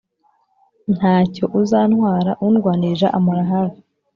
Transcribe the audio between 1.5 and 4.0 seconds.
uzantwara undwanirira ampora hafi